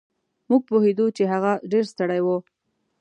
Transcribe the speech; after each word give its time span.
مونږ 0.47 0.61
پوهېدو 0.69 1.05
چې 1.17 1.23
هغه 1.33 1.51
ډېر 1.71 1.85
ستړی 1.91 2.19
و. 2.25 2.27